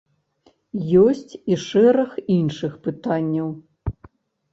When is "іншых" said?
2.37-2.73